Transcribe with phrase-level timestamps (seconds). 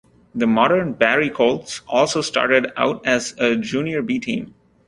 [0.33, 4.55] The modern Barrie Colts also started out as a Junior B team.